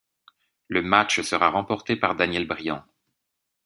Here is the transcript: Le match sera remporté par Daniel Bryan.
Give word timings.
Le 0.67 0.81
match 0.81 1.21
sera 1.21 1.51
remporté 1.51 1.95
par 1.95 2.15
Daniel 2.15 2.47
Bryan. 2.47 2.83